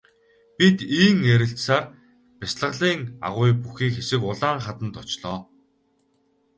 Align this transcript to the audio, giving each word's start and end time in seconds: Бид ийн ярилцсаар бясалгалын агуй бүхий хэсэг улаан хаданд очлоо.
Бид 0.57 0.77
ийн 1.03 1.17
ярилцсаар 1.33 1.85
бясалгалын 2.39 3.01
агуй 3.27 3.51
бүхий 3.61 3.91
хэсэг 3.95 4.21
улаан 4.31 4.59
хаданд 4.65 4.95
очлоо. 5.03 5.39